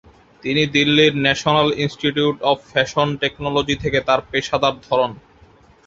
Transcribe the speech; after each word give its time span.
তিনি 0.43 0.61
দিল্লির 0.75 1.13
National 1.17 1.69
Institute 1.83 2.37
of 2.43 2.57
Fashion 2.71 3.09
Technology 3.21 3.75
থেকে 3.83 3.99
তার 4.07 4.19
পেশাদার 4.31 4.75
ধরন। 4.87 5.11